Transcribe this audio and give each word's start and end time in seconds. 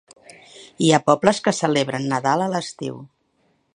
Hi 0.85 0.87
ha 0.95 0.99
pobles 1.09 1.41
que 1.49 1.53
celebren 1.57 2.07
Nadal 2.15 2.45
a 2.47 2.49
l'estiu. 2.55 2.97